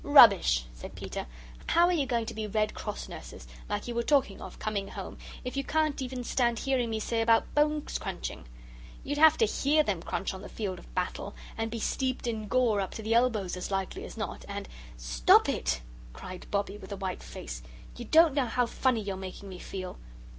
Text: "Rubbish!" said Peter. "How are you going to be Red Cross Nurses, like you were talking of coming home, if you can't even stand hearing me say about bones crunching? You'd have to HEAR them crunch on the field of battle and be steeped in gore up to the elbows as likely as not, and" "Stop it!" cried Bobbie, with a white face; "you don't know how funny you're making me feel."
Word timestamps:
"Rubbish!" 0.03 0.65
said 0.73 0.95
Peter. 0.95 1.27
"How 1.67 1.85
are 1.85 1.93
you 1.93 2.07
going 2.07 2.25
to 2.25 2.33
be 2.33 2.47
Red 2.47 2.73
Cross 2.73 3.07
Nurses, 3.07 3.45
like 3.69 3.87
you 3.87 3.93
were 3.93 4.01
talking 4.01 4.41
of 4.41 4.57
coming 4.57 4.87
home, 4.87 5.19
if 5.45 5.55
you 5.55 5.63
can't 5.63 6.01
even 6.01 6.23
stand 6.23 6.57
hearing 6.57 6.89
me 6.89 6.99
say 6.99 7.21
about 7.21 7.53
bones 7.53 7.99
crunching? 7.99 8.47
You'd 9.03 9.19
have 9.19 9.37
to 9.37 9.45
HEAR 9.45 9.83
them 9.83 10.01
crunch 10.01 10.33
on 10.33 10.41
the 10.41 10.49
field 10.49 10.79
of 10.79 10.91
battle 10.95 11.35
and 11.55 11.69
be 11.69 11.77
steeped 11.79 12.25
in 12.25 12.47
gore 12.47 12.81
up 12.81 12.95
to 12.95 13.03
the 13.03 13.13
elbows 13.13 13.55
as 13.55 13.69
likely 13.69 14.03
as 14.03 14.17
not, 14.17 14.43
and" 14.47 14.67
"Stop 14.97 15.47
it!" 15.47 15.81
cried 16.13 16.47
Bobbie, 16.49 16.79
with 16.79 16.91
a 16.91 16.97
white 16.97 17.21
face; 17.21 17.61
"you 17.95 18.05
don't 18.05 18.33
know 18.33 18.47
how 18.47 18.65
funny 18.65 19.01
you're 19.01 19.15
making 19.15 19.49
me 19.49 19.59
feel." 19.59 19.99